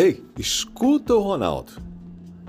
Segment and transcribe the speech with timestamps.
[0.00, 1.72] Ei, escuta o Ronaldo.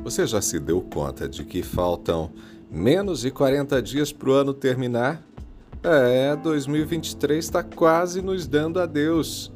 [0.03, 2.29] Você já se deu conta de que faltam
[2.69, 5.25] menos de 40 dias para o ano terminar?
[5.81, 9.51] É, 2023 está quase nos dando adeus.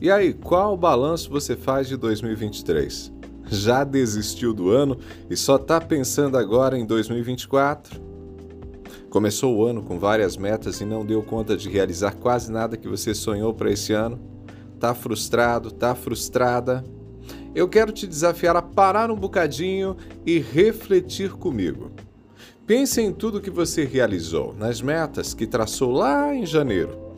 [0.00, 3.12] E aí, qual balanço você faz de 2023?
[3.46, 4.98] Já desistiu do ano
[5.30, 8.02] e só está pensando agora em 2024?
[9.10, 12.88] Começou o ano com várias metas e não deu conta de realizar quase nada que
[12.88, 14.18] você sonhou para esse ano?
[14.80, 15.70] Tá frustrado?
[15.70, 16.82] Tá frustrada?
[17.54, 21.90] Eu quero te desafiar a parar um bocadinho e refletir comigo.
[22.66, 27.08] Pense em tudo que você realizou, nas metas que traçou lá em janeiro.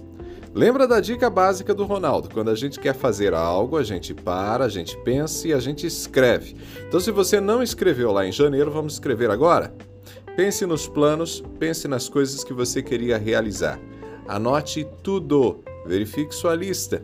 [0.55, 2.29] Lembra da dica básica do Ronaldo?
[2.33, 5.87] Quando a gente quer fazer algo, a gente para, a gente pensa e a gente
[5.87, 6.57] escreve.
[6.89, 9.73] Então, se você não escreveu lá em janeiro, vamos escrever agora?
[10.37, 13.79] Pense nos planos, pense nas coisas que você queria realizar.
[14.27, 17.03] Anote tudo, verifique sua lista.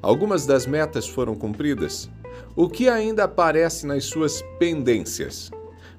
[0.00, 2.08] Algumas das metas foram cumpridas?
[2.54, 5.50] O que ainda aparece nas suas pendências.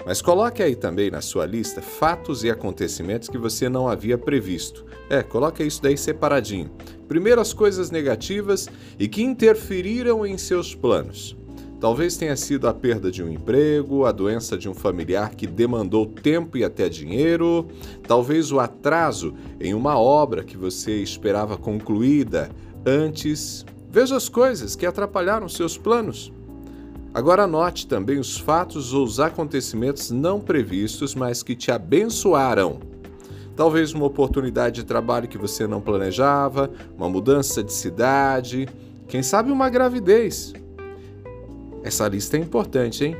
[0.05, 4.85] Mas coloque aí também na sua lista fatos e acontecimentos que você não havia previsto.
[5.09, 6.71] É, coloque isso daí separadinho.
[7.07, 11.35] Primeiro as coisas negativas e que interferiram em seus planos.
[11.79, 16.07] Talvez tenha sido a perda de um emprego, a doença de um familiar que demandou
[16.07, 17.67] tempo e até dinheiro,
[18.07, 22.49] talvez o atraso em uma obra que você esperava concluída
[22.85, 23.63] antes.
[23.99, 26.31] Veja as coisas que atrapalharam seus planos.
[27.11, 32.79] Agora anote também os fatos ou os acontecimentos não previstos, mas que te abençoaram.
[33.55, 38.69] Talvez uma oportunidade de trabalho que você não planejava, uma mudança de cidade,
[39.07, 40.53] quem sabe uma gravidez.
[41.83, 43.17] Essa lista é importante, hein?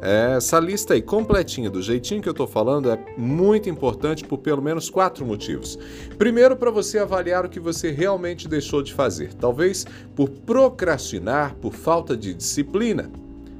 [0.00, 4.60] Essa lista aí completinha, do jeitinho que eu estou falando, é muito importante por pelo
[4.60, 5.78] menos quatro motivos.
[6.18, 11.72] Primeiro, para você avaliar o que você realmente deixou de fazer, talvez por procrastinar, por
[11.72, 13.10] falta de disciplina.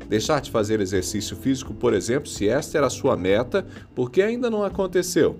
[0.08, 4.48] Deixar de fazer exercício físico, por exemplo, se esta era a sua meta, porque ainda
[4.48, 5.36] não aconteceu.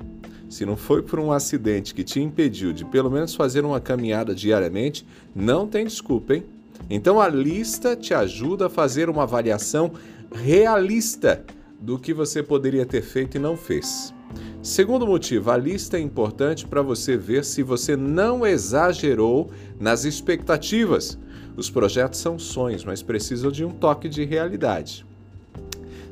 [0.49, 4.35] Se não foi por um acidente que te impediu de pelo menos fazer uma caminhada
[4.35, 6.45] diariamente, não tem desculpa, hein?
[6.89, 9.93] Então a lista te ajuda a fazer uma avaliação
[10.33, 11.45] realista
[11.81, 14.15] do que você poderia ter feito e não fez.
[14.63, 21.19] Segundo motivo, a lista é importante para você ver se você não exagerou nas expectativas.
[21.57, 25.07] Os projetos são sonhos, mas precisam de um toque de realidade.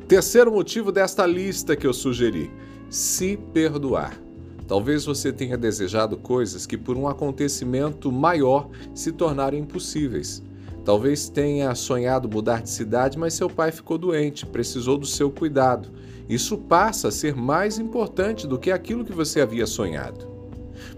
[0.06, 2.50] Terceiro motivo desta lista que eu sugeri:
[2.88, 4.18] se perdoar.
[4.66, 10.42] Talvez você tenha desejado coisas que, por um acontecimento maior, se tornaram impossíveis.
[10.84, 15.90] Talvez tenha sonhado mudar de cidade, mas seu pai ficou doente, precisou do seu cuidado.
[16.28, 20.28] Isso passa a ser mais importante do que aquilo que você havia sonhado.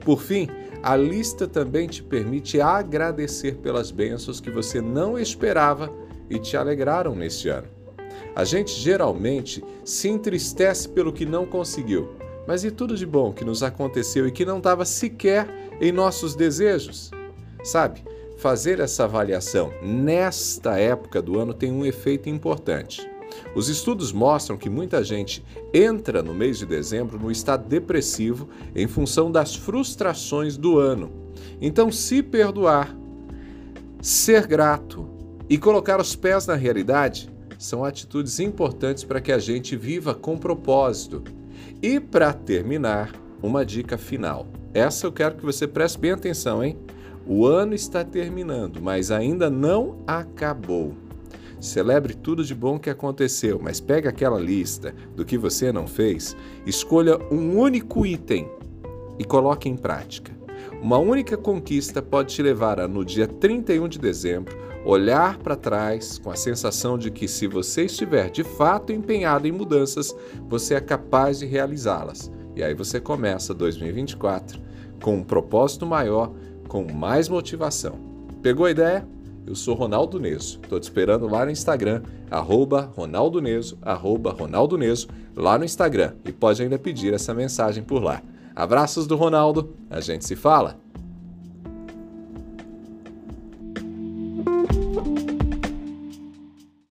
[0.05, 0.49] Por fim,
[0.83, 5.93] a lista também te permite agradecer pelas bênçãos que você não esperava
[6.29, 7.69] e te alegraram neste ano.
[8.35, 12.11] A gente geralmente se entristece pelo que não conseguiu,
[12.47, 15.49] mas e tudo de bom que nos aconteceu e que não estava sequer
[15.81, 17.11] em nossos desejos?
[17.65, 18.05] Sabe,
[18.37, 23.09] fazer essa avaliação nesta época do ano tem um efeito importante.
[23.55, 28.87] Os estudos mostram que muita gente entra no mês de dezembro no estado depressivo em
[28.87, 31.11] função das frustrações do ano.
[31.61, 32.95] Então, se perdoar,
[34.01, 35.09] ser grato
[35.49, 40.37] e colocar os pés na realidade são atitudes importantes para que a gente viva com
[40.37, 41.23] propósito.
[41.83, 44.47] E para terminar, uma dica final.
[44.75, 46.77] Essa eu quero que você preste bem atenção, hein?
[47.29, 50.95] O ano está terminando, mas ainda não acabou.
[51.59, 56.37] Celebre tudo de bom que aconteceu, mas pegue aquela lista do que você não fez,
[56.65, 58.49] escolha um único item
[59.19, 60.31] e coloque em prática.
[60.81, 66.19] Uma única conquista pode te levar a, no dia 31 de dezembro, olhar para trás
[66.19, 70.15] com a sensação de que, se você estiver de fato empenhado em mudanças,
[70.49, 72.31] você é capaz de realizá-las.
[72.55, 74.61] E aí você começa 2024
[75.03, 76.33] com um propósito maior,
[76.67, 77.99] com mais motivação.
[78.43, 79.07] Pegou a ideia?
[79.47, 80.59] Eu sou Ronaldo Neso.
[80.63, 86.15] Estou te esperando lá no Instagram, arroba Ronaldo Neso, arroba Ronaldo Neso, lá no Instagram.
[86.25, 88.21] E pode ainda pedir essa mensagem por lá.
[88.55, 90.86] Abraços do Ronaldo, a gente se fala!